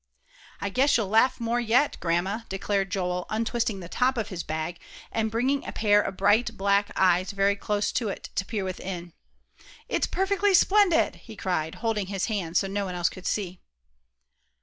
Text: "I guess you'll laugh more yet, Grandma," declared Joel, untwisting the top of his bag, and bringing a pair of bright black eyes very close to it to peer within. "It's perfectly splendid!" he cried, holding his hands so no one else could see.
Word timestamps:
"I 0.59 0.69
guess 0.69 0.97
you'll 0.97 1.09
laugh 1.09 1.39
more 1.39 1.59
yet, 1.59 1.95
Grandma," 1.99 2.39
declared 2.49 2.89
Joel, 2.89 3.27
untwisting 3.29 3.81
the 3.81 3.87
top 3.87 4.17
of 4.17 4.29
his 4.29 4.41
bag, 4.41 4.79
and 5.11 5.29
bringing 5.29 5.63
a 5.63 5.71
pair 5.71 6.01
of 6.01 6.17
bright 6.17 6.57
black 6.57 6.89
eyes 6.95 7.29
very 7.33 7.55
close 7.55 7.91
to 7.91 8.09
it 8.09 8.31
to 8.33 8.43
peer 8.43 8.63
within. 8.63 9.13
"It's 9.87 10.07
perfectly 10.07 10.55
splendid!" 10.55 11.17
he 11.17 11.35
cried, 11.35 11.75
holding 11.85 12.07
his 12.07 12.25
hands 12.25 12.57
so 12.57 12.65
no 12.67 12.85
one 12.85 12.95
else 12.95 13.09
could 13.09 13.27
see. 13.27 13.59